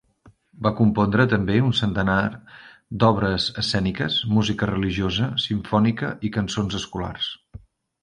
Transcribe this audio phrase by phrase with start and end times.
[0.67, 2.15] Va compondre també un centenar
[3.05, 7.35] d'obres escèniques, música religiosa, simfònica i cançons escolars.